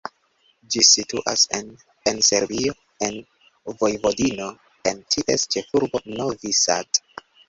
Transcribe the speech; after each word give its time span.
Ĝi 0.75 0.81
situas 0.91 1.41
en 1.57 1.67
en 2.11 2.21
Serbio, 2.27 2.73
en 3.07 3.19
Vojvodino, 3.81 4.47
en 4.93 5.03
ties 5.17 5.45
ĉefurbo 5.57 6.03
Novi 6.21 6.55
Sad. 6.61 7.01